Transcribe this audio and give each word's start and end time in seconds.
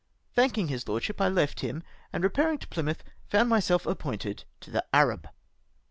Thanking 0.33 0.67
his 0.67 0.87
lordship, 0.87 1.21
I 1.21 1.27
left 1.27 1.59
him, 1.59 1.83
and 2.11 2.23
repairing 2.23 2.57
to 2.57 2.67
Plymouth, 2.67 3.03
found 3.29 3.49
myself 3.49 3.85
appointed 3.85 4.45
to 4.61 4.71
the 4.71 4.83
Arab. 4.91 5.29